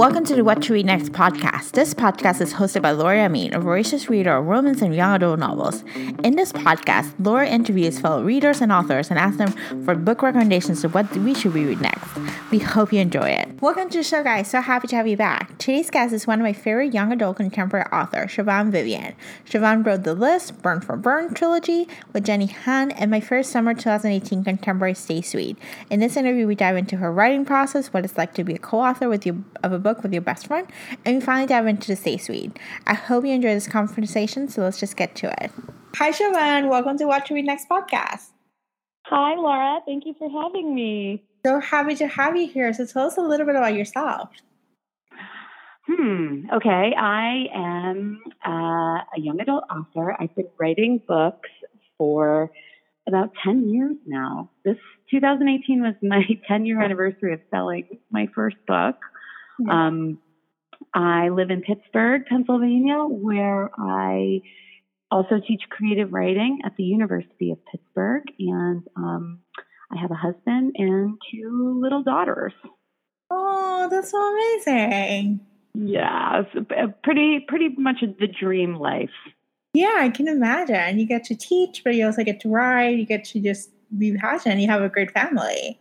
[0.00, 1.72] Welcome to the What to Read Next podcast.
[1.72, 5.38] This podcast is hosted by Laura Amin, a voracious reader of romance and young adult
[5.38, 5.84] novels.
[6.24, 10.84] In this podcast, Laura interviews fellow readers and authors and asks them for book recommendations
[10.84, 12.08] of what we should read next.
[12.50, 13.60] We hope you enjoy it.
[13.60, 14.48] Welcome to the show, guys.
[14.48, 15.58] So happy to have you back.
[15.58, 19.14] Today's guest is one of my favorite young adult contemporary authors, Siobhan Vivian.
[19.44, 23.74] Siobhan wrote The List, Burn for Burn trilogy with Jenny Han, and my first summer
[23.74, 25.58] 2018 contemporary Stay Sweet.
[25.90, 28.58] In this interview, we dive into her writing process, what it's like to be a
[28.58, 30.66] co-author with you of a book with your best friend,
[31.04, 32.58] and we finally dive into the Stay Sweet.
[32.86, 35.50] I hope you enjoy this conversation, so let's just get to it.
[35.96, 36.68] Hi, Siobhan.
[36.68, 38.28] Welcome to What to Read Next podcast.
[39.06, 39.80] Hi, Laura.
[39.84, 41.24] Thank you for having me.
[41.44, 42.72] So happy to have you here.
[42.72, 44.30] So tell us a little bit about yourself.
[45.86, 46.42] Hmm.
[46.52, 46.94] Okay.
[46.96, 48.50] I am uh,
[49.16, 50.14] a young adult author.
[50.18, 51.48] I've been writing books
[51.98, 52.50] for
[53.08, 54.50] about 10 years now.
[54.64, 54.76] This
[55.10, 58.96] 2018 was my 10 year anniversary of selling my first book.
[59.68, 60.18] Um,
[60.94, 64.40] I live in Pittsburgh, Pennsylvania, where I
[65.10, 68.24] also teach creative writing at the University of Pittsburgh.
[68.38, 69.40] And um,
[69.92, 72.52] I have a husband and two little daughters.
[73.30, 75.40] Oh, that's so amazing.
[75.74, 79.10] Yeah, it's pretty pretty much the dream life.
[79.72, 80.98] Yeah, I can imagine.
[80.98, 82.98] You get to teach, but you also get to write.
[82.98, 84.58] You get to just be passionate.
[84.58, 85.78] You have a great family.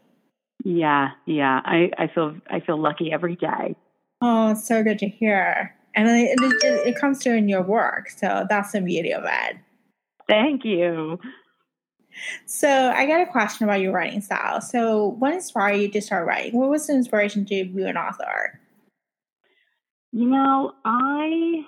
[0.64, 1.62] Yeah, yeah.
[1.64, 3.76] I, I feel I feel lucky every day.
[4.22, 5.76] Oh, it's so good to hear.
[5.96, 8.10] And it, it, it comes through in your work.
[8.10, 9.58] So that's the beauty of it.
[10.28, 11.20] Thank you.
[12.46, 14.62] So I got a question about your writing style.
[14.62, 16.60] So what inspired you to start writing?
[16.60, 18.60] What was the inspiration to be an author?
[20.12, 21.66] You know, I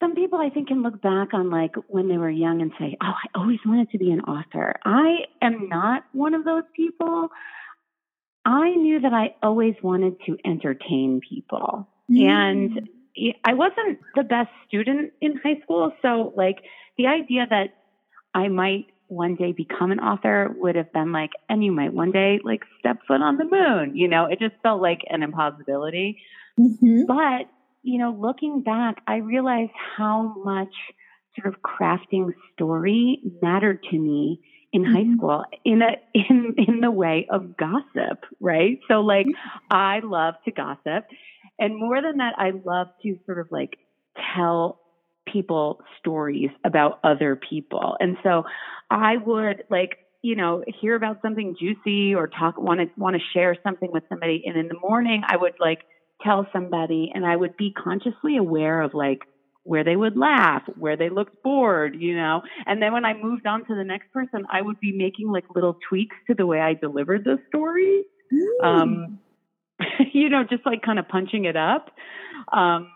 [0.00, 2.96] some people I think can look back on like when they were young and say,
[3.02, 7.30] "Oh, I always wanted to be an author." I am not one of those people.
[8.44, 11.88] I knew that I always wanted to entertain people.
[12.10, 12.22] Mm.
[12.22, 12.88] And
[13.44, 16.58] I wasn't the best student in high school, so like
[16.96, 17.74] the idea that
[18.34, 22.12] I might one day become an author would have been like, and you might one
[22.12, 23.96] day like step foot on the moon.
[23.96, 26.20] You know, it just felt like an impossibility.
[26.58, 27.04] Mm-hmm.
[27.06, 27.48] But,
[27.82, 30.72] you know, looking back, I realized how much
[31.38, 34.40] sort of crafting story mattered to me
[34.72, 34.94] in mm-hmm.
[34.94, 38.80] high school in a in in the way of gossip, right?
[38.88, 39.74] So like mm-hmm.
[39.74, 41.06] I love to gossip.
[41.58, 43.78] And more than that, I love to sort of like
[44.36, 44.80] tell
[45.32, 47.96] people stories about other people.
[48.00, 48.44] And so
[48.90, 53.22] I would like, you know, hear about something juicy or talk want to want to
[53.34, 55.80] share something with somebody and in the morning I would like
[56.22, 59.20] tell somebody and I would be consciously aware of like
[59.68, 62.40] where they would laugh, where they looked bored, you know.
[62.64, 65.44] And then when I moved on to the next person, I would be making like
[65.54, 68.04] little tweaks to the way I delivered the story.
[68.32, 68.64] Mm.
[68.64, 69.18] Um,
[70.12, 71.90] you know, just like kind of punching it up.
[72.52, 72.90] Um,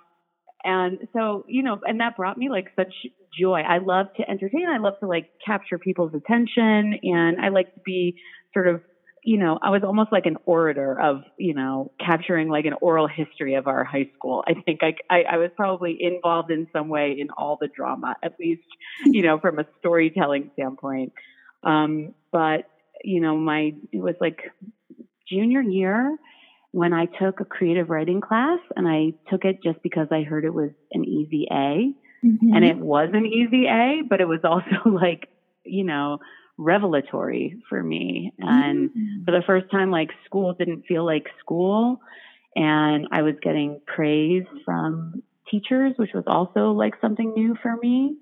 [0.64, 2.94] and so, you know, and that brought me like such
[3.38, 3.60] joy.
[3.60, 4.66] I love to entertain.
[4.68, 6.98] I love to like capture people's attention.
[7.02, 8.16] And I like to be
[8.54, 8.80] sort of,
[9.24, 13.06] you know, I was almost like an orator of, you know, capturing like an oral
[13.06, 14.42] history of our high school.
[14.48, 18.16] I think I, I, I was probably involved in some way in all the drama,
[18.22, 18.66] at least,
[19.04, 21.12] you know, from a storytelling standpoint.
[21.62, 22.68] Um, but,
[23.04, 24.40] you know, my, it was like
[25.30, 26.16] junior year
[26.72, 30.44] when I took a creative writing class and I took it just because I heard
[30.44, 31.92] it was an easy A.
[32.26, 32.54] Mm-hmm.
[32.54, 35.28] And it was an easy A, but it was also like,
[35.64, 36.18] you know,
[36.58, 38.32] revelatory for me.
[38.38, 39.24] And mm-hmm.
[39.24, 42.00] for the first time, like school didn't feel like school.
[42.54, 48.16] And I was getting praise from teachers, which was also like something new for me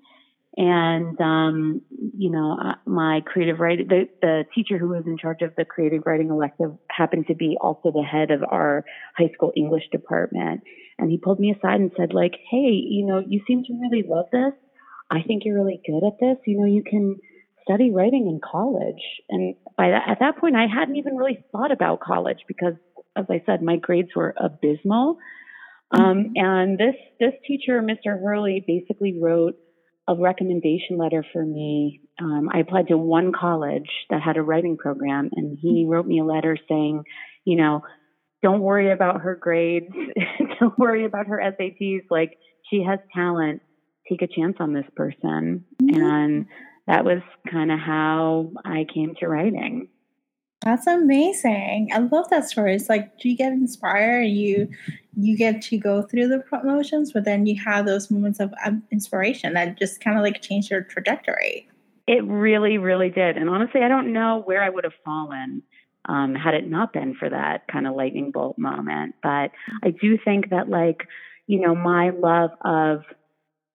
[0.57, 1.81] and um,
[2.17, 5.63] you know uh, my creative writing the, the teacher who was in charge of the
[5.63, 8.83] creative writing elective happened to be also the head of our
[9.15, 10.61] high school english department
[10.99, 14.03] and he pulled me aside and said like hey you know you seem to really
[14.05, 14.53] love this
[15.09, 17.17] i think you're really good at this you know you can
[17.63, 21.71] study writing in college and by that, at that point i hadn't even really thought
[21.71, 22.73] about college because
[23.15, 25.17] as i said my grades were abysmal
[25.91, 26.31] um, mm-hmm.
[26.35, 29.55] and this this teacher mr hurley basically wrote
[30.07, 32.01] a recommendation letter for me.
[32.19, 36.19] Um, I applied to one college that had a writing program, and he wrote me
[36.19, 37.03] a letter saying,
[37.45, 37.83] you know,
[38.41, 39.93] don't worry about her grades,
[40.59, 42.05] don't worry about her SATs.
[42.09, 42.37] Like
[42.69, 43.61] she has talent.
[44.09, 46.03] Take a chance on this person, mm-hmm.
[46.03, 46.45] and
[46.91, 49.87] that was kind of how I came to writing.
[50.61, 51.87] That's amazing.
[51.93, 52.75] I love that story.
[52.75, 54.69] It's like do you get inspired, you
[55.15, 58.83] you get to go through the promotions, but then you have those moments of um,
[58.91, 61.65] inspiration that just kind of like change your trajectory.
[62.07, 63.37] It really, really did.
[63.37, 65.63] And honestly, I don't know where I would have fallen
[66.09, 69.15] um, had it not been for that kind of lightning bolt moment.
[69.23, 69.51] But
[69.81, 71.07] I do think that, like,
[71.47, 73.03] you know, my love of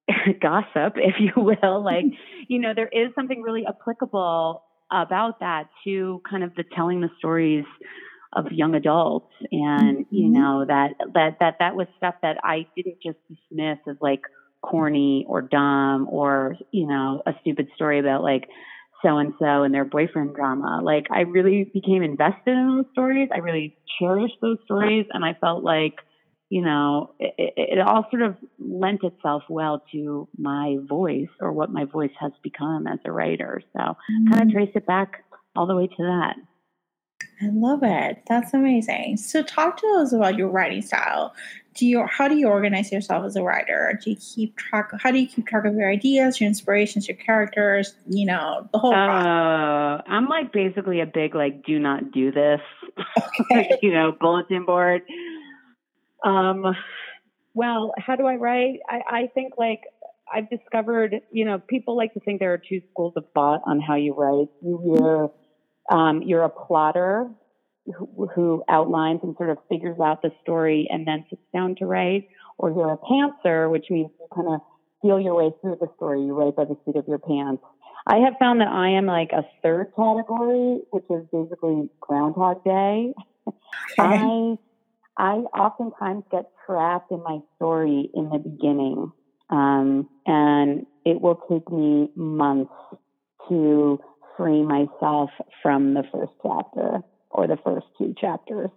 [0.40, 2.04] gossip, if you will, like,
[2.48, 7.10] you know, there is something really applicable about that to kind of the telling the
[7.18, 7.64] stories
[8.32, 10.32] of young adults and you mm-hmm.
[10.34, 14.20] know that that that that was stuff that I didn't just dismiss as like
[14.60, 18.48] corny or dumb or you know a stupid story about like
[19.02, 20.80] so and so and their boyfriend drama.
[20.82, 23.28] Like I really became invested in those stories.
[23.32, 25.94] I really cherished those stories, and I felt like
[26.48, 31.70] you know it, it, all sort of lent itself well to my voice or what
[31.70, 33.62] my voice has become as a writer.
[33.72, 34.32] So mm-hmm.
[34.32, 36.36] kind of trace it back all the way to that.
[37.42, 38.22] I love it.
[38.28, 39.18] That's amazing.
[39.18, 41.34] So talk to us about your writing style.
[41.74, 43.98] Do you how do you organize yourself as a writer?
[44.02, 47.18] Do you keep track how do you keep track of your ideas, your inspirations, your
[47.18, 52.32] characters, you know, the whole uh, I'm like basically a big like do not do
[52.32, 52.60] this
[53.40, 53.78] okay.
[53.82, 55.02] you know, bulletin board.
[56.24, 56.74] Um
[57.54, 58.80] well, how do I write?
[58.86, 59.80] I, I think like
[60.32, 63.80] I've discovered, you know, people like to think there are two schools of thought on
[63.80, 64.48] how you write.
[64.60, 65.28] You hear
[65.96, 67.30] um, you're a plotter
[67.86, 71.86] who, who, outlines and sort of figures out the story and then sits down to
[71.86, 72.28] write,
[72.58, 74.60] or you're a pantser, which means you kind of
[75.00, 76.20] feel your way through the story.
[76.22, 77.62] You write by the seat of your pants.
[78.06, 83.14] I have found that I am like a third category, which is basically Groundhog Day.
[83.98, 84.56] I
[85.18, 89.12] I oftentimes get trapped in my story in the beginning,
[89.50, 92.72] um, and it will take me months
[93.48, 94.00] to
[94.36, 95.30] free myself
[95.62, 98.70] from the first chapter or the first two chapters.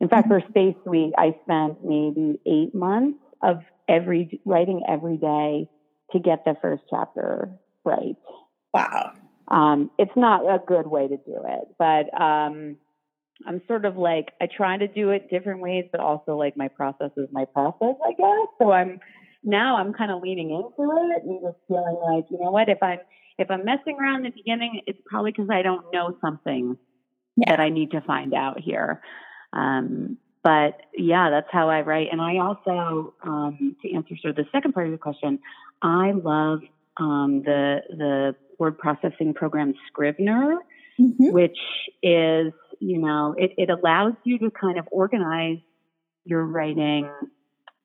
[0.00, 0.50] In fact, for mm-hmm.
[0.50, 5.68] Stay Sweet, I spent maybe eight months of every writing every day
[6.12, 7.50] to get the first chapter
[7.84, 8.16] right.
[8.74, 9.12] Wow.
[9.48, 12.76] Um, it's not a good way to do it, but um,
[13.46, 16.68] I'm sort of like I try to do it different ways, but also like my
[16.68, 18.48] process is my process, I guess.
[18.58, 19.00] So I'm
[19.42, 22.82] now I'm kind of leaning into it and just feeling like, you know what, if
[22.82, 22.98] I'm
[23.38, 26.76] if I'm messing around in the beginning, it's probably because I don't know something
[27.36, 27.50] yeah.
[27.50, 29.00] that I need to find out here.
[29.52, 32.08] Um, but yeah, that's how I write.
[32.12, 35.38] And I also, um, to answer sort of the second part of your question,
[35.82, 36.60] I love
[36.98, 40.58] um, the the word processing program Scrivener,
[40.98, 41.32] mm-hmm.
[41.32, 41.58] which
[42.02, 45.58] is you know it, it allows you to kind of organize
[46.24, 47.08] your writing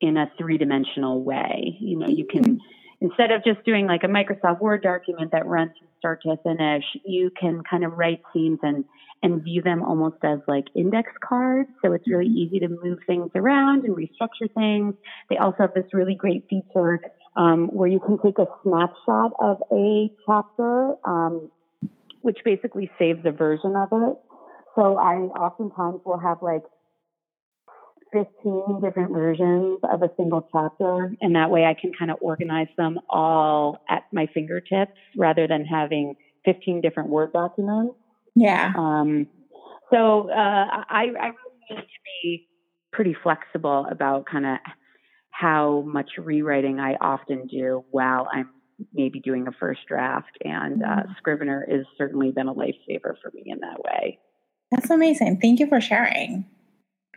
[0.02, 1.78] in a three dimensional way.
[1.80, 2.66] You know, you can mm-hmm
[3.02, 6.84] instead of just doing like a Microsoft Word document that runs from start to finish,
[7.04, 8.86] you can kind of write scenes and
[9.24, 11.70] and view them almost as like index cards.
[11.84, 12.56] So it's really mm-hmm.
[12.56, 14.94] easy to move things around and restructure things.
[15.30, 17.00] They also have this really great feature
[17.36, 21.50] um, where you can take a snapshot of a chapter, um,
[22.22, 24.18] which basically saves a version of it.
[24.76, 26.64] So I oftentimes will have like
[28.14, 31.14] 15 different versions of a single chapter.
[31.22, 35.66] And that way I can kind of organize them all at my fingertips rather than
[35.66, 37.96] having 15 different Word documents.
[38.36, 38.72] Yeah.
[38.78, 39.28] Um,
[39.92, 41.84] so uh, I, I really need to
[42.24, 42.48] be
[42.92, 44.58] pretty flexible about kind of
[45.32, 48.50] how much rewriting I often do while I'm
[48.94, 50.38] maybe doing a first draft.
[50.44, 51.12] And uh, mm-hmm.
[51.18, 54.20] Scrivener has certainly been a lifesaver for me in that way.
[54.76, 55.40] That's amazing.
[55.40, 56.46] Thank you for sharing.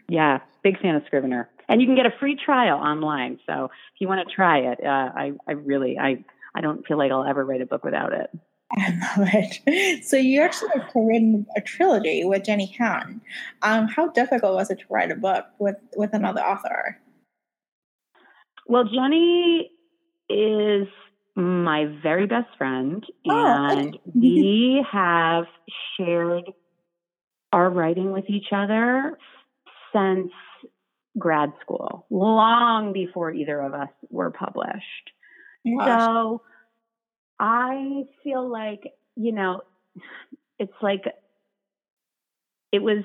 [0.08, 3.40] Yeah, big fan of Scrivener, and you can get a free trial online.
[3.46, 6.96] So if you want to try it, uh, I I really I I don't feel
[6.96, 8.30] like I'll ever write a book without it.
[8.72, 10.04] I love it.
[10.04, 13.20] So you actually have written a trilogy with Jenny Han.
[13.62, 16.96] Um, how difficult was it to write a book with with another author?
[18.66, 19.72] Well, Jenny
[20.30, 20.86] is
[21.34, 24.12] my very best friend, oh, and oh.
[24.14, 25.46] we have
[25.96, 26.52] shared
[27.52, 29.18] our writing with each other
[29.92, 30.30] since
[31.18, 35.10] grad school, long before either of us were published.
[35.66, 36.00] Oh, gosh.
[36.00, 36.42] So
[37.38, 39.62] I feel like, you know,
[40.58, 41.04] it's like
[42.72, 43.04] it was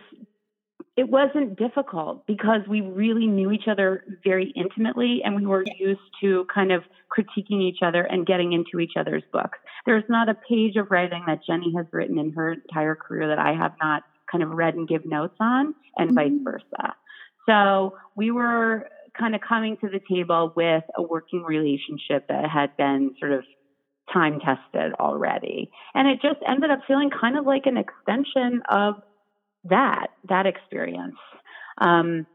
[0.96, 6.02] it wasn't difficult because we really knew each other very intimately and we were used
[6.22, 6.84] to kind of
[7.16, 9.58] critiquing each other and getting into each other's books.
[9.88, 13.40] There's not a page of writing that Jenny has written in her entire career that
[13.40, 16.44] I have not kind of read and give notes on, and mm-hmm.
[16.44, 16.96] vice versa.
[17.48, 22.76] So we were kind of coming to the table with a working relationship that had
[22.78, 23.44] been sort of
[24.12, 25.70] time tested already.
[25.94, 28.96] And it just ended up feeling kind of like an extension of
[29.66, 31.16] that, that experience.
[31.78, 32.26] Um,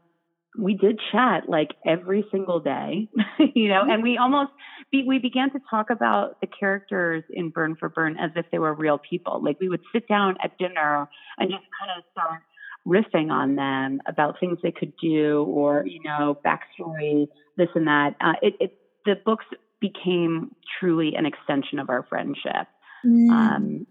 [0.57, 3.07] we did chat like every single day,
[3.55, 4.51] you know, and we almost
[4.91, 8.59] be, we began to talk about the characters in Burn for Burn as if they
[8.59, 9.43] were real people.
[9.43, 12.41] Like we would sit down at dinner and just kind of start
[12.87, 17.27] riffing on them about things they could do or you know backstory,
[17.57, 18.15] this and that.
[18.19, 19.45] Uh, it, it the books
[19.79, 22.67] became truly an extension of our friendship.
[23.05, 23.29] Mm.
[23.29, 23.87] Um,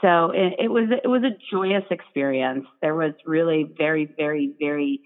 [0.00, 2.66] so it, it was it was a joyous experience.
[2.80, 5.00] There was really very very very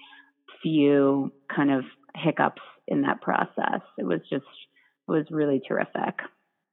[0.62, 1.84] few kind of
[2.14, 3.80] hiccups in that process.
[3.98, 4.44] It was just
[5.08, 6.20] it was really terrific.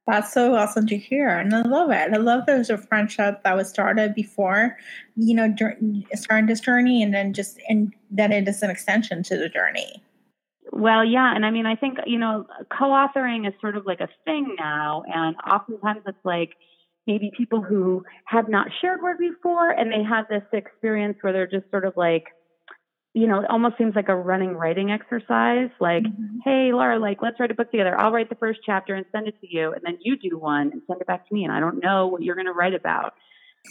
[0.06, 2.12] That's so awesome to hear, and I love it.
[2.12, 4.76] I love there's a friendship that was started before,
[5.16, 5.54] you know,
[6.14, 10.02] starting this journey, and then just and that it is an extension to the journey.
[10.72, 14.08] Well, yeah, and I mean, I think you know, co-authoring is sort of like a
[14.26, 16.50] thing now, and oftentimes it's like
[17.06, 21.46] maybe people who have not shared work before, and they have this experience where they're
[21.46, 22.26] just sort of like
[23.14, 25.70] you know, it almost seems like a running writing exercise.
[25.80, 26.38] Like, mm-hmm.
[26.44, 27.98] hey, Laura, like, let's write a book together.
[27.98, 29.72] I'll write the first chapter and send it to you.
[29.72, 31.44] And then you do one and send it back to me.
[31.44, 33.14] And I don't know what you're going to write about.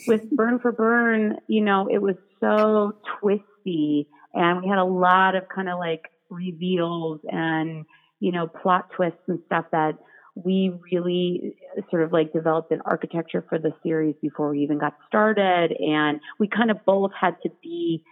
[0.07, 4.07] With Burn for Burn, you know, it was so twisty.
[4.33, 7.85] And we had a lot of kind of like reveals and,
[8.21, 9.97] you know, plot twists and stuff that
[10.35, 11.57] we really
[11.91, 15.75] sort of like developed an architecture for the series before we even got started.
[15.77, 18.03] And we kind of both had to be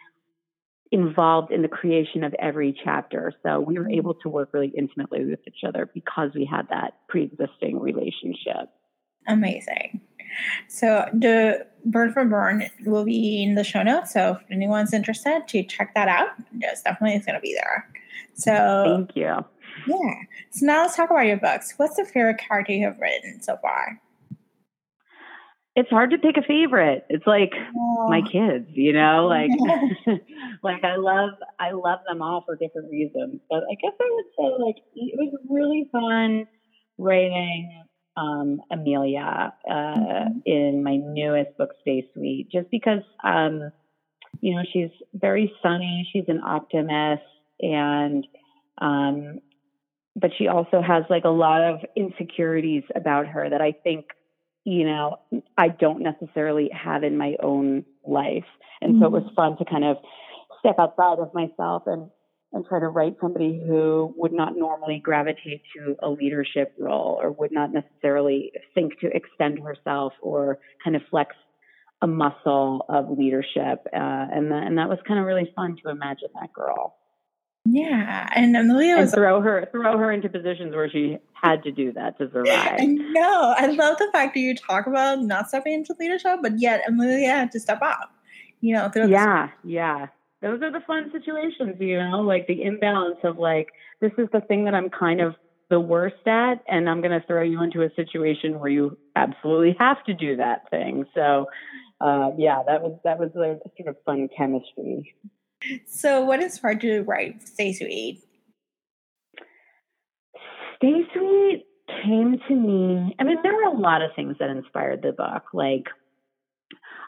[0.92, 3.32] involved in the creation of every chapter.
[3.44, 3.94] So we were mm-hmm.
[3.94, 8.70] able to work really intimately with each other because we had that pre existing relationship.
[9.28, 10.02] Amazing.
[10.68, 14.14] So the Burn for Burn will be in the show notes.
[14.14, 17.88] So if anyone's interested to check that out, yes, definitely it's going to be there.
[18.34, 19.46] So thank you.
[19.88, 20.14] Yeah.
[20.52, 21.74] So now let's talk about your books.
[21.78, 24.00] What's the favorite character you have written so far?
[25.76, 27.06] It's hard to pick a favorite.
[27.10, 28.08] It's like oh.
[28.10, 29.52] my kids, you know, like
[30.64, 33.40] like I love I love them all for different reasons.
[33.50, 36.48] But I guess I would say like it was really fun
[36.98, 37.84] writing
[38.18, 40.40] um, Amelia uh, mm-hmm.
[40.46, 43.72] in my newest book, Stay Sweet, just because um,
[44.42, 47.24] you know she's very sunny, she's an optimist,
[47.62, 48.28] and
[48.80, 49.40] um,
[50.16, 54.06] but she also has like a lot of insecurities about her that I think
[54.64, 55.18] you know,
[55.58, 58.46] I don't necessarily have in my own life.
[58.82, 59.02] And mm-hmm.
[59.02, 59.36] so it was mm-hmm.
[59.36, 59.98] fun to kind of
[60.60, 62.10] step outside of myself and
[62.54, 67.32] and try to write somebody who would not normally gravitate to a leadership role or
[67.32, 71.34] would not necessarily think to extend herself or kind of flex
[72.02, 73.88] a muscle of leadership.
[73.94, 76.98] Uh, and, the, and that was kind of really fun to imagine that girl.
[77.66, 81.72] Yeah, and Amelia was and throw her throw her into positions where she had to
[81.72, 82.80] do that to survive.
[82.80, 86.84] No, I love the fact that you talk about not stepping into leadership, but yet
[86.88, 88.12] Amelia had to step up.
[88.62, 90.08] You know, yeah, yeah.
[90.42, 93.68] Those are the fun situations, you know, like the imbalance of like
[94.00, 95.36] this is the thing that I'm kind of
[95.70, 99.76] the worst at, and I'm going to throw you into a situation where you absolutely
[99.80, 101.06] have to do that thing.
[101.14, 101.46] So,
[102.02, 105.14] uh, yeah, that was that was a sort of fun chemistry
[105.88, 107.48] so, what is hard to write?
[107.48, 108.22] Stay sweet.
[110.78, 111.66] Stay sweet
[112.04, 113.16] came to me.
[113.20, 115.86] I mean, there were a lot of things that inspired the book, like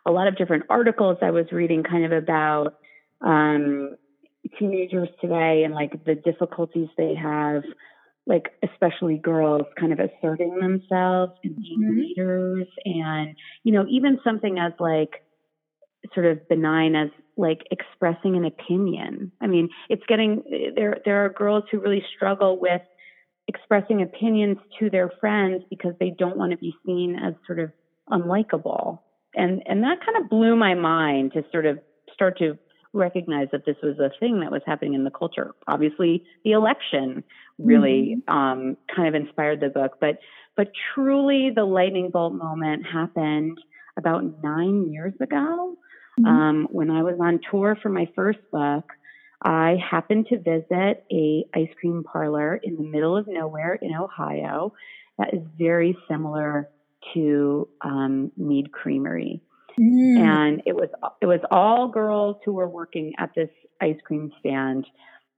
[0.05, 2.75] a lot of different articles I was reading, kind of about
[3.21, 3.95] um,
[4.59, 7.63] teenagers today and like the difficulties they have,
[8.25, 11.99] like especially girls, kind of asserting themselves and being mm-hmm.
[11.99, 15.23] leaders, and you know, even something as like
[16.13, 19.31] sort of benign as like expressing an opinion.
[19.41, 20.43] I mean, it's getting
[20.75, 22.81] there there are girls who really struggle with
[23.47, 27.71] expressing opinions to their friends because they don't want to be seen as sort of
[28.09, 28.99] unlikable.
[29.35, 31.79] And and that kind of blew my mind to sort of
[32.13, 32.57] start to
[32.93, 35.51] recognize that this was a thing that was happening in the culture.
[35.67, 37.23] Obviously, the election
[37.57, 38.37] really mm-hmm.
[38.37, 40.19] um, kind of inspired the book, but
[40.55, 43.57] but truly the lightning bolt moment happened
[43.97, 45.75] about nine years ago
[46.19, 46.25] Mm-hmm.
[46.25, 48.85] Um, when I was on tour for my first book,
[49.41, 54.73] I happened to visit a ice cream parlor in the middle of nowhere in Ohio
[55.17, 56.69] that is very similar
[57.13, 59.41] to um, Meade Creamery.
[59.79, 60.17] Mm.
[60.19, 60.89] And it was
[61.21, 63.49] it was all girls who were working at this
[63.81, 64.85] ice cream stand.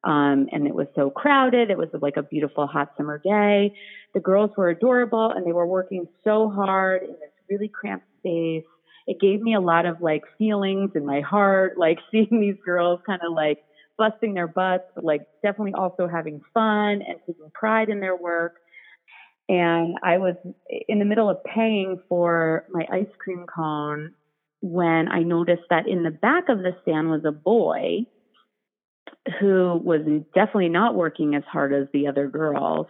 [0.03, 1.71] Um, and it was so crowded.
[1.71, 3.73] It was like a beautiful hot summer day.
[4.13, 8.65] The girls were adorable and they were working so hard in this really cramped space
[9.07, 12.99] it gave me a lot of like feelings in my heart, like seeing these girls
[13.05, 13.59] kind of like
[13.97, 18.55] busting their butts, but like definitely also having fun and taking pride in their work.
[19.47, 20.35] And I was
[20.87, 24.13] in the middle of paying for my ice cream cone
[24.61, 28.07] when I noticed that in the back of the stand was a boy
[29.39, 30.01] who was
[30.33, 32.87] definitely not working as hard as the other girls.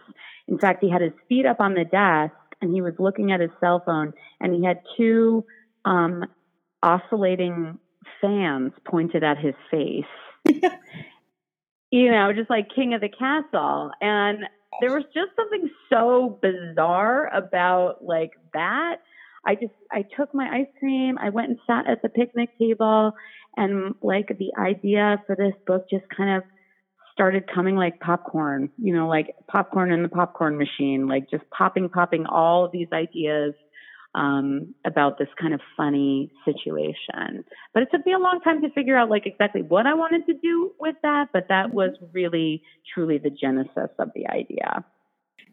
[0.48, 3.40] In fact, he had his feet up on the desk and he was looking at
[3.40, 5.44] his cell phone and he had two
[5.86, 6.24] um,
[6.82, 7.78] oscillating
[8.20, 10.04] fans pointed at his face.
[11.90, 13.92] you know, just like king of the castle.
[14.00, 14.40] And
[14.80, 18.96] there was just something so bizarre about like that.
[19.46, 23.12] I just I took my ice cream, I went and sat at the picnic table
[23.56, 26.42] and like the idea for this book just kind of
[27.12, 31.88] started coming like popcorn, you know, like popcorn in the popcorn machine, like just popping,
[31.88, 33.54] popping all of these ideas
[34.16, 37.44] um, about this kind of funny situation.
[37.74, 40.26] But it took me a long time to figure out like exactly what I wanted
[40.26, 41.28] to do with that.
[41.32, 44.84] But that was really, truly the genesis of the idea.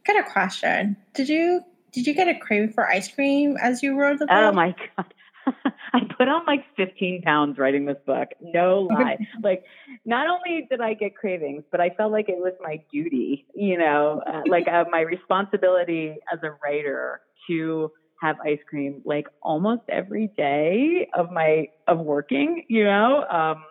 [0.07, 0.97] Got a question.
[1.13, 4.35] Did you did you get a craving for ice cream as you wrote the book?
[4.35, 5.13] Oh my god.
[5.93, 8.29] I put on like 15 pounds writing this book.
[8.41, 9.17] No lie.
[9.43, 9.63] like,
[10.05, 13.77] not only did I get cravings, but I felt like it was my duty, you
[13.77, 17.91] know, uh, like uh, my responsibility as a writer to
[18.23, 23.25] have ice cream like almost every day of my of working, you know.
[23.29, 23.63] Um,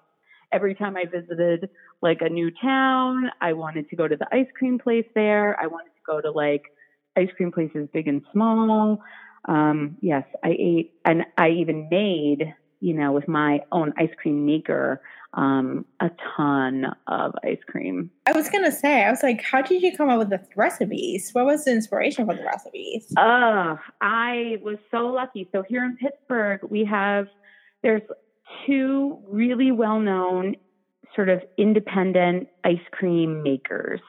[0.53, 1.69] every time I visited
[2.03, 5.57] like a new town, I wanted to go to the ice cream place there.
[5.61, 6.63] I wanted to go to like
[7.17, 8.99] ice cream places big and small.
[9.49, 14.47] Um, yes, I ate and I even made, you know, with my own ice cream
[14.47, 15.01] maker,
[15.35, 18.11] um, a ton of ice cream.
[18.27, 21.31] I was gonna say, I was like, how did you come up with the recipes?
[21.33, 23.13] What was the inspiration for the recipes?
[23.17, 25.49] Uh, I was so lucky.
[25.53, 27.29] So here in Pittsburgh, we have
[27.83, 28.03] there's
[28.67, 30.57] two really well known
[31.15, 34.01] sort of independent ice cream makers.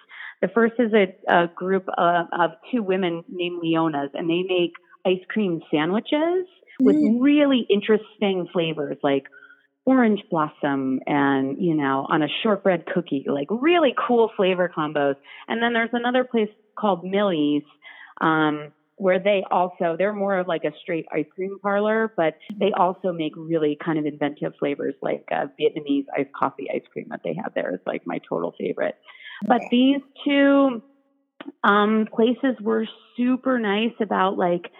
[0.41, 4.73] The first is a, a group of, of, two women named Leona's, and they make
[5.05, 6.45] ice cream sandwiches
[6.79, 7.21] with mm.
[7.21, 9.25] really interesting flavors like
[9.85, 15.15] orange blossom and, you know, on a shortbread cookie, like really cool flavor combos.
[15.47, 17.63] And then there's another place called Millie's,
[18.21, 22.71] um, where they also, they're more of like a straight ice cream parlor, but they
[22.77, 27.21] also make really kind of inventive flavors like uh, Vietnamese iced coffee ice cream that
[27.23, 28.95] they have there is like my total favorite.
[29.45, 30.81] But these two
[31.63, 32.85] um, places were
[33.17, 34.71] super nice about like,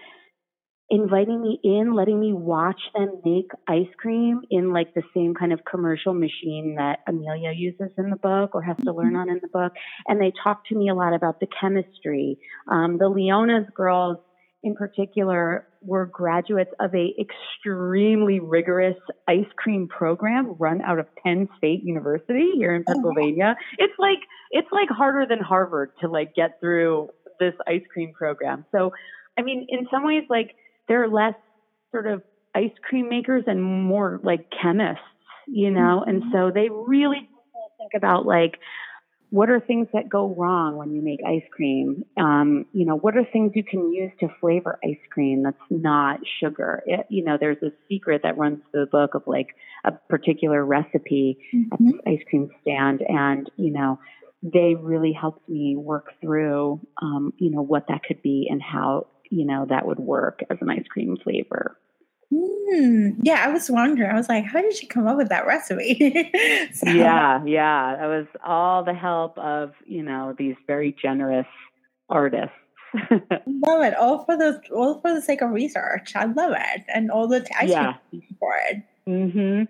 [0.90, 5.52] inviting me in, letting me watch them make ice cream in like the same kind
[5.52, 9.16] of commercial machine that Amelia uses in the book or has to learn mm-hmm.
[9.16, 9.72] on in the book.
[10.06, 12.38] And they talk to me a lot about the chemistry.
[12.70, 14.18] Um, the Leona's girls
[14.62, 18.96] in particular were graduates of a extremely rigorous
[19.28, 23.56] ice cream program run out of Penn State University here in oh, Pennsylvania.
[23.78, 24.18] It's like
[24.50, 28.64] it's like harder than Harvard to like get through this ice cream program.
[28.72, 28.92] So
[29.38, 30.54] I mean, in some ways like
[30.88, 31.34] there are less
[31.90, 32.22] sort of
[32.54, 35.02] ice cream makers and more like chemists,
[35.46, 36.04] you know?
[36.06, 36.10] Mm-hmm.
[36.10, 37.28] And so they really
[37.78, 38.58] think about like,
[39.30, 42.04] what are things that go wrong when you make ice cream?
[42.16, 46.20] Um, you know, what are things you can use to flavor ice cream that's not
[46.40, 46.84] sugar?
[46.86, 49.48] It, you know, there's a secret that runs through the book of like
[49.84, 51.72] a particular recipe mm-hmm.
[51.72, 53.02] at this ice cream stand.
[53.08, 53.98] And, you know,
[54.44, 59.08] they really helped me work through, um, you know, what that could be and how
[59.30, 61.76] you know, that would work as an ice cream flavor.
[62.32, 64.10] Mm, yeah, I was wondering.
[64.10, 65.94] I was like, how did she come up with that recipe?
[66.72, 66.90] so.
[66.90, 67.96] Yeah, yeah.
[67.96, 71.46] That was all the help of, you know, these very generous
[72.08, 72.56] artists.
[73.10, 73.94] love it.
[73.96, 76.14] All for the all for the sake of research.
[76.14, 76.84] I love it.
[76.88, 77.94] And all the ice yeah.
[78.38, 78.82] for it.
[79.08, 79.64] Mm-hmm.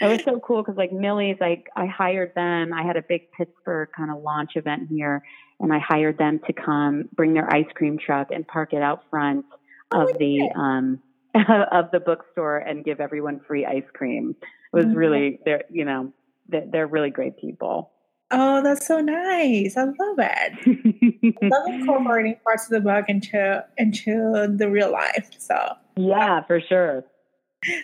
[0.00, 2.72] It was so cool because like Millie's, like I hired them.
[2.72, 5.22] I had a big Pittsburgh kind of launch event here,
[5.60, 9.04] and I hired them to come bring their ice cream truck and park it out
[9.10, 9.44] front
[9.92, 11.00] oh, of the um,
[11.72, 14.34] of the bookstore and give everyone free ice cream.
[14.40, 14.94] It was mm-hmm.
[14.94, 16.12] really they're you know
[16.48, 17.90] they're, they're really great people.
[18.34, 19.76] Oh, that's so nice.
[19.76, 21.34] I love it.
[21.42, 25.30] I love incorporating parts of the book into into the real life.
[25.38, 25.54] So
[25.96, 27.04] yeah, for sure.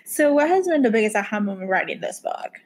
[0.04, 2.58] So, what has been the biggest aha moment writing this book?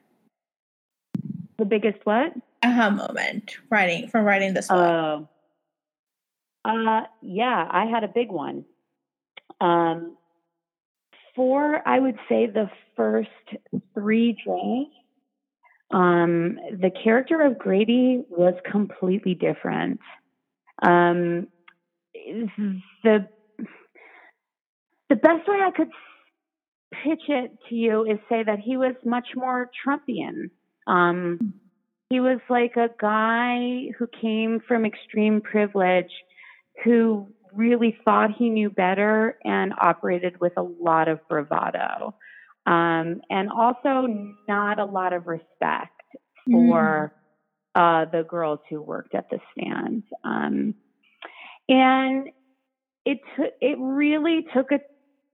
[1.58, 2.32] The biggest what?
[2.62, 5.28] Aha moment writing from writing this book.
[6.64, 8.64] Uh, uh, yeah, I had a big one.
[9.60, 10.16] Um,
[11.34, 13.28] for I would say the first
[13.94, 14.90] three drafts,
[15.90, 20.00] um, the character of Grady was completely different.
[20.82, 21.48] Um,
[22.14, 23.28] the
[25.08, 25.90] the best way I could
[27.02, 30.50] pitch it to you is say that he was much more Trumpian.
[30.86, 31.54] Um,
[32.10, 36.10] he was like a guy who came from extreme privilege,
[36.84, 42.14] who really thought he knew better and operated with a lot of bravado,
[42.66, 44.06] um, and also
[44.48, 45.92] not a lot of respect.
[46.50, 47.14] for
[47.76, 47.80] mm.
[47.80, 50.02] uh, the girls who worked at the stand.
[50.24, 50.74] Um,
[51.68, 52.28] and
[53.04, 54.80] it t- it really took a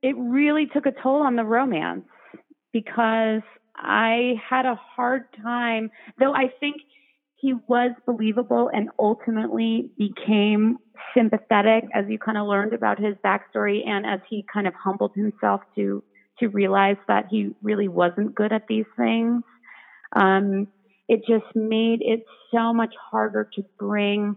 [0.02, 2.04] it really took a toll on the romance
[2.72, 3.42] because
[3.76, 6.76] I had a hard time, though I think
[7.36, 10.78] he was believable and ultimately became
[11.16, 15.12] sympathetic as you kind of learned about his backstory and as he kind of humbled
[15.14, 16.02] himself to
[16.40, 19.42] to realize that he really wasn't good at these things.
[20.14, 20.68] Um,
[21.08, 22.20] it just made it
[22.54, 24.36] so much harder to bring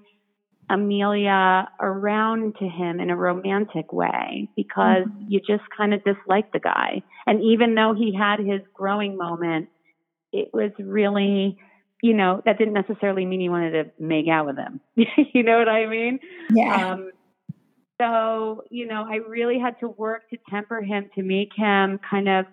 [0.71, 5.25] Amelia around to him in a romantic way because mm-hmm.
[5.27, 7.03] you just kind of dislike the guy.
[7.27, 9.67] And even though he had his growing moment,
[10.31, 11.57] it was really,
[12.01, 14.79] you know, that didn't necessarily mean you wanted to make out with him.
[14.95, 16.19] you know what I mean?
[16.51, 16.93] Yeah.
[16.93, 17.11] Um,
[17.99, 22.29] so, you know, I really had to work to temper him to make him kind
[22.29, 22.45] of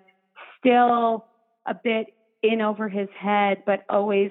[0.58, 1.24] still
[1.66, 2.08] a bit
[2.42, 4.30] in over his head, but always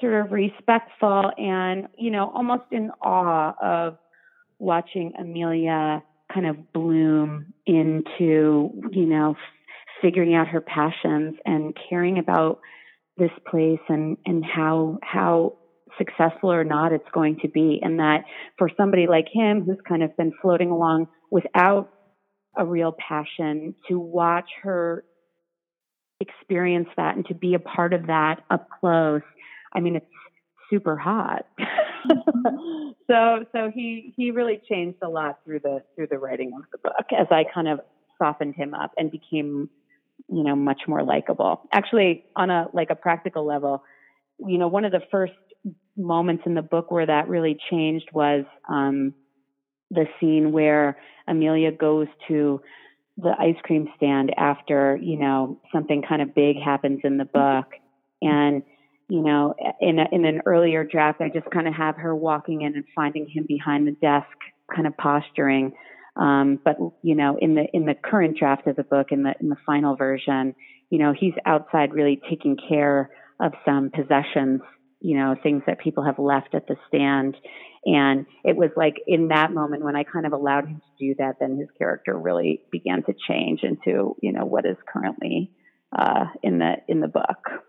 [0.00, 3.96] sort of respectful and, you know, almost in awe of
[4.58, 9.34] watching Amelia kind of bloom into, you know,
[10.02, 12.60] figuring out her passions and caring about
[13.16, 15.56] this place and, and how, how
[15.98, 17.80] successful or not it's going to be.
[17.82, 18.24] And that
[18.58, 21.90] for somebody like him who's kind of been floating along without
[22.56, 25.04] a real passion to watch her
[26.20, 29.22] experience that and to be a part of that up close
[29.72, 30.06] I mean, it's
[30.70, 31.46] super hot.
[33.06, 36.78] so so he he really changed a lot through the through the writing of the
[36.78, 37.80] book as I kind of
[38.18, 39.68] softened him up and became
[40.28, 41.68] you know much more likable.
[41.72, 43.82] Actually, on a like a practical level,
[44.38, 45.32] you know, one of the first
[45.96, 49.12] moments in the book where that really changed was um,
[49.90, 50.96] the scene where
[51.28, 52.62] Amelia goes to
[53.18, 57.66] the ice cream stand after you know something kind of big happens in the book
[58.22, 58.62] and
[59.10, 62.62] you know, in a, in an earlier draft, I just kind of have her walking
[62.62, 64.28] in and finding him behind the desk,
[64.74, 65.72] kind of posturing.
[66.16, 69.34] Um, but you know, in the in the current draft of the book, in the
[69.40, 70.54] in the final version,
[70.90, 74.60] you know, he's outside really taking care of some possessions,
[75.00, 77.36] you know, things that people have left at the stand.
[77.84, 81.14] And it was like in that moment when I kind of allowed him to do
[81.18, 85.50] that, then his character really began to change into, you know, what is currently
[85.96, 87.64] uh, in the in the book.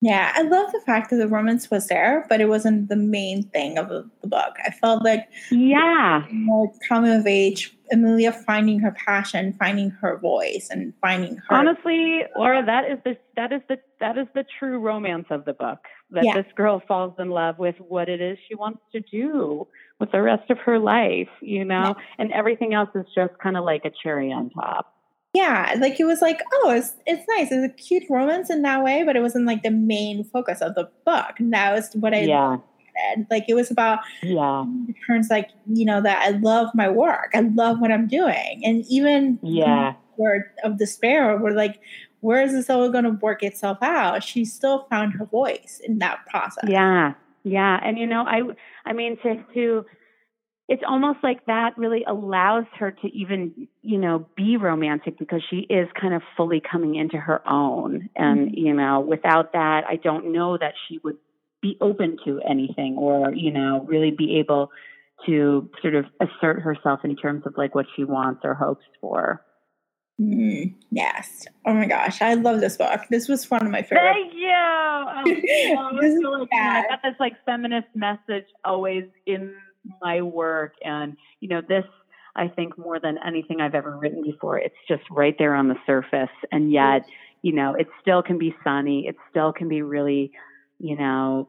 [0.00, 3.42] Yeah, I love the fact that the romance was there, but it wasn't the main
[3.42, 4.54] thing of the, the book.
[4.64, 10.68] I felt like yeah, more coming of age, Amelia finding her passion, finding her voice,
[10.70, 11.56] and finding her.
[11.56, 15.52] Honestly, Laura, that is the that is the that is the true romance of the
[15.52, 15.80] book.
[16.10, 16.34] That yeah.
[16.34, 19.66] this girl falls in love with what it is she wants to do
[19.98, 22.04] with the rest of her life, you know, yeah.
[22.18, 24.94] and everything else is just kind of like a cherry on top
[25.34, 27.52] yeah, like it was like, oh, it's it's nice.
[27.52, 30.74] It's a cute romance in that way, but it wasn't like the main focus of
[30.74, 31.38] the book.
[31.38, 32.56] And that was what I yeah.
[33.30, 34.64] Like it was about yeah
[35.06, 37.30] turns like you know that I love my work.
[37.34, 41.80] I love what I'm doing, and even yeah word of despair, we're like,
[42.20, 44.22] where is this all going to work itself out?
[44.24, 46.64] She still found her voice in that process.
[46.68, 47.14] Yeah,
[47.44, 48.42] yeah, and you know, I
[48.84, 49.86] I mean to to
[50.68, 55.66] it's almost like that really allows her to even you know be romantic because she
[55.70, 58.66] is kind of fully coming into her own and mm-hmm.
[58.66, 61.16] you know without that i don't know that she would
[61.60, 64.70] be open to anything or you know really be able
[65.26, 69.42] to sort of assert herself in terms of like what she wants or hopes for
[70.20, 71.46] Mm, yes.
[71.64, 73.02] Oh my gosh, I love this book.
[73.08, 74.14] This was one of my favorite.
[74.14, 74.50] Thank you.
[74.50, 75.22] Oh,
[76.00, 79.54] this like, I got this like feminist message always in
[80.00, 80.74] my work.
[80.82, 81.84] And, you know, this,
[82.36, 85.76] I think, more than anything I've ever written before, it's just right there on the
[85.86, 86.34] surface.
[86.52, 87.04] And yet,
[87.42, 89.06] you know, it still can be sunny.
[89.06, 90.32] It still can be really,
[90.78, 91.48] you know,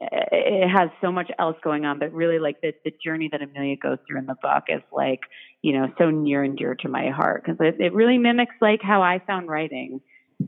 [0.00, 3.42] eh, it has so much else going on, but really like the, the journey that
[3.42, 5.20] Amelia goes through in the book is like,
[5.62, 8.80] you know, so near and dear to my heart because it, it really mimics like
[8.82, 10.00] how I found writing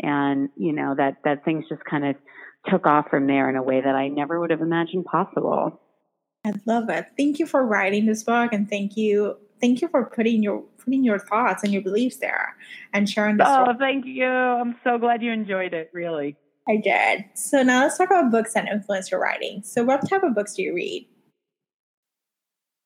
[0.02, 2.16] and, you know, that, that things just kind of
[2.68, 5.80] took off from there in a way that I never would have imagined possible.
[6.44, 7.06] I love it.
[7.16, 11.02] Thank you for writing this book, and thank you, thank you for putting your putting
[11.02, 12.56] your thoughts and your beliefs there
[12.92, 13.38] and sharing.
[13.38, 13.76] The oh, story.
[13.78, 14.26] thank you.
[14.26, 15.90] I'm so glad you enjoyed it.
[15.92, 16.36] Really,
[16.68, 17.24] I did.
[17.34, 19.62] So now let's talk about books that influence your writing.
[19.62, 21.08] So, what type of books do you read?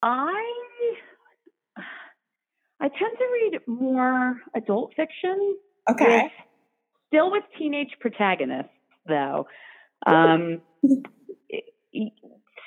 [0.02, 0.54] I
[2.80, 5.56] I tend to read more adult fiction.
[5.90, 6.22] Okay.
[6.22, 6.32] With,
[7.08, 8.72] still with teenage protagonists,
[9.06, 9.46] though.
[10.06, 10.62] Um,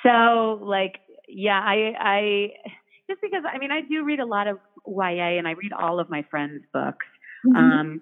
[0.03, 2.47] so like, yeah, I, I,
[3.09, 5.99] just because, I mean, I do read a lot of YA and I read all
[5.99, 7.05] of my friends' books.
[7.45, 7.55] Mm-hmm.
[7.55, 8.01] Um,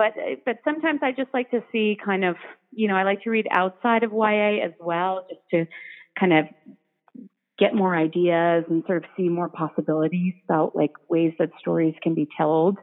[0.00, 0.14] but
[0.46, 2.36] but sometimes I just like to see kind of
[2.72, 5.66] you know I like to read outside of YA as well, just to
[6.18, 6.46] kind of
[7.58, 12.14] get more ideas and sort of see more possibilities about like ways that stories can
[12.14, 12.78] be told.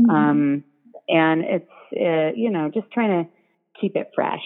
[0.00, 0.10] Mm-hmm.
[0.10, 0.64] Um,
[1.08, 3.30] and it's uh, you know just trying to
[3.80, 4.44] keep it fresh.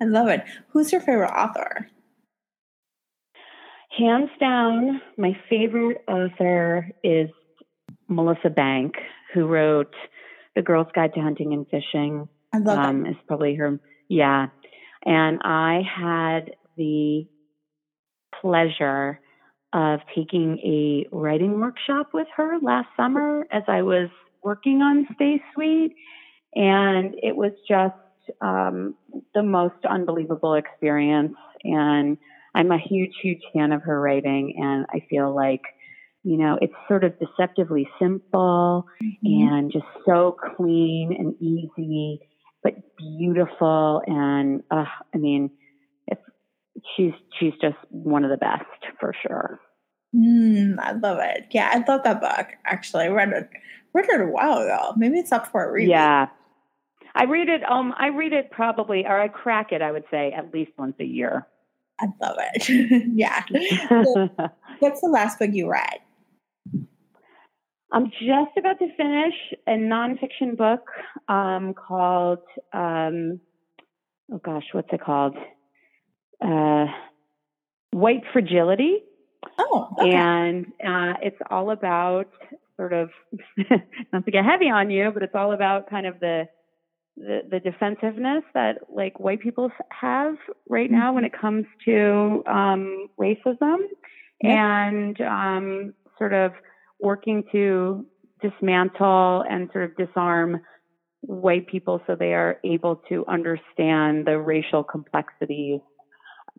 [0.00, 0.42] I love it.
[0.70, 1.86] Who's your favorite author?
[3.98, 7.28] Hands down, my favorite author is
[8.08, 8.94] Melissa Bank,
[9.34, 9.94] who wrote
[10.56, 12.26] The Girl's Guide to Hunting and Fishing.
[12.54, 13.78] I love um, Is probably her,
[14.08, 14.46] yeah.
[15.04, 17.26] And I had the
[18.40, 19.20] pleasure
[19.74, 24.08] of taking a writing workshop with her last summer as I was
[24.42, 25.94] working on Stay Sweet.
[26.54, 27.94] And it was just
[28.40, 28.94] um,
[29.34, 31.34] the most unbelievable experience.
[31.64, 32.18] And
[32.54, 34.54] I'm a huge, huge fan of her writing.
[34.58, 35.62] And I feel like,
[36.22, 39.48] you know, it's sort of deceptively simple mm-hmm.
[39.48, 42.20] and just so clean and easy,
[42.62, 44.02] but beautiful.
[44.06, 44.84] And uh,
[45.14, 45.50] I mean,
[46.06, 46.20] it's,
[46.96, 48.64] she's she's just one of the best
[49.00, 49.60] for sure.
[50.14, 51.46] Mm, I love it.
[51.52, 52.48] Yeah, I love that book.
[52.66, 53.48] Actually, I read it
[53.94, 54.92] read it a while ago.
[54.96, 55.88] Maybe it's up for a read.
[55.88, 56.28] Yeah,
[57.14, 57.62] I read it.
[57.68, 59.82] Um, I read it probably, or I crack it.
[59.82, 61.46] I would say at least once a year.
[62.02, 63.08] I love it.
[63.14, 63.44] yeah.
[63.88, 64.28] So,
[64.80, 66.00] what's the last book you read?
[67.92, 69.34] I'm just about to finish
[69.66, 70.86] a nonfiction book
[71.28, 72.40] um, called,
[72.72, 73.40] um,
[74.32, 75.36] oh gosh, what's it called?
[76.44, 76.86] Uh,
[77.90, 79.02] White Fragility.
[79.58, 80.12] Oh, okay.
[80.14, 82.30] and uh, it's all about
[82.76, 83.10] sort of
[84.12, 86.48] not to get heavy on you, but it's all about kind of the
[87.16, 90.34] the, the defensiveness that like white people have
[90.68, 91.16] right now mm-hmm.
[91.16, 93.78] when it comes to um, racism
[94.42, 96.52] and um, sort of
[97.00, 98.06] working to
[98.40, 100.60] dismantle and sort of disarm
[101.20, 105.80] white people so they are able to understand the racial complexities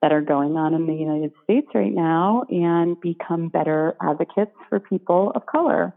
[0.02, 4.80] that are going on in the United States right now and become better advocates for
[4.80, 5.94] people of color.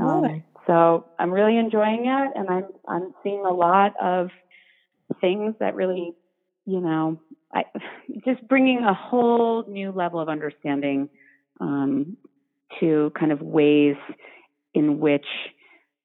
[0.00, 4.30] Um, so I'm really enjoying it, and I'm I'm seeing a lot of
[5.20, 6.14] things that really,
[6.64, 7.20] you know,
[7.52, 7.64] I
[8.24, 11.08] just bringing a whole new level of understanding
[11.60, 12.16] um,
[12.80, 13.96] to kind of ways
[14.72, 15.26] in which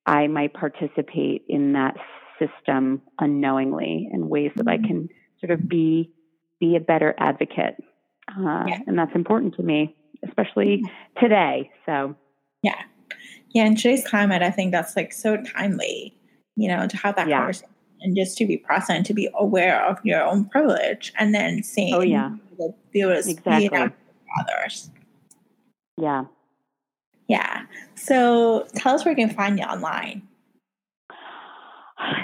[0.05, 1.95] I might participate in that
[2.37, 4.85] system unknowingly, and ways that I mm-hmm.
[4.85, 6.11] can sort of be
[6.59, 7.75] be a better advocate,
[8.27, 8.79] uh, yeah.
[8.85, 9.95] and that's important to me,
[10.27, 10.83] especially
[11.17, 11.71] today.
[11.85, 12.15] So
[12.61, 12.75] yeah
[13.51, 16.15] yeah, in today's climate, I think that's like so timely,
[16.55, 17.39] you know, to have that yeah.
[17.39, 17.69] conversation
[18.01, 21.93] and just to be present, to be aware of your own privilege, and then seeing,
[21.93, 22.31] oh yeah,
[22.91, 23.91] be able to exactly.
[24.39, 24.89] others.
[25.97, 26.25] Yeah,
[27.27, 27.63] yeah.
[27.95, 30.23] So tell us where we can find you online.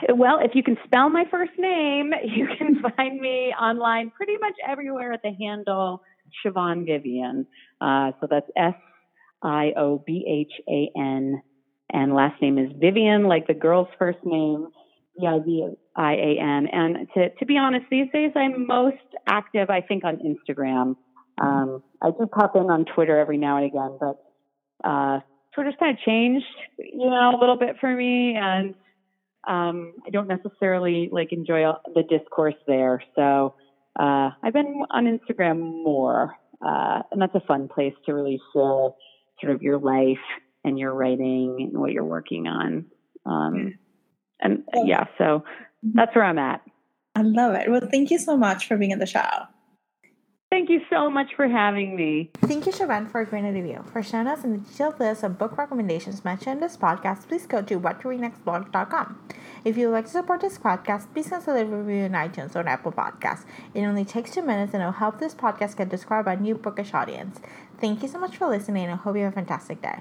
[0.08, 4.54] Well, if you can spell my first name, you can find me online pretty much
[4.66, 6.02] everywhere at the handle
[6.46, 7.46] Siobhan Vivian.
[7.82, 8.76] Uh, so that's S
[9.42, 11.42] I O B H A N,
[11.92, 14.68] and last name is Vivian, like the girl's first name,
[15.20, 16.68] V I V I A N.
[16.72, 20.96] And to, to be honest, these days I'm most active, I think, on Instagram.
[21.42, 24.18] Um, I do pop in on Twitter every now and again, but
[24.88, 25.20] uh,
[25.54, 26.46] Twitter's kind of changed,
[26.78, 28.74] you know, a little bit for me, and
[29.48, 33.04] um, I don't necessarily like enjoy the discourse there.
[33.16, 33.56] So
[34.00, 38.90] uh, I've been on Instagram more, uh, and that's a fun place to really share
[39.42, 40.18] sort of your life
[40.64, 42.86] and your writing and what you're working on.
[43.26, 43.76] Um,
[44.40, 45.44] and yeah, so
[45.82, 46.62] that's where I'm at.
[47.16, 47.70] I love it.
[47.70, 49.48] Well, thank you so much for being in the show.
[50.52, 52.32] Thank you so much for having me.
[52.42, 53.84] Thank you, Siobhan, for agreeing to review.
[53.92, 57.46] For showing us in the detailed list of book recommendations mentioned in this podcast, please
[57.48, 59.28] go to whattoreadnextblog.com.
[59.66, 62.66] If you would like to support this podcast, please consider a review in iTunes or
[62.70, 63.44] Apple Podcasts.
[63.74, 66.40] It only takes two minutes and it will help this podcast get discovered by a
[66.40, 67.40] new bookish audience.
[67.80, 70.00] Thank you so much for listening I hope you have a fantastic day.